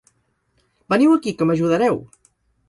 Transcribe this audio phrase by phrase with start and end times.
[0.93, 2.01] Veniu aquí, que m'ajudareu!